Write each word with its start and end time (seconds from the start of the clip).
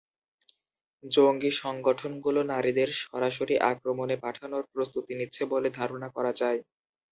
জঙ্গি 1.03 1.51
সংগঠনগুলো 1.61 2.39
নারীদের 2.51 2.89
সরাসরি 3.01 3.55
আক্রমণে 3.71 4.15
পাঠানোর 4.23 4.63
প্রস্তুতি 4.73 5.13
নিচ্ছে 5.19 5.43
বলে 5.53 5.69
ধারণা 5.79 6.07
করা 6.15 6.31
যায়। 6.41 6.59